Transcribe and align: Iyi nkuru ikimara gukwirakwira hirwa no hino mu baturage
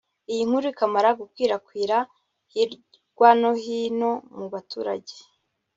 Iyi 0.31 0.41
nkuru 0.47 0.65
ikimara 0.73 1.09
gukwirakwira 1.19 1.97
hirwa 2.53 3.29
no 3.41 3.51
hino 3.63 4.11
mu 4.37 4.45
baturage 4.53 5.15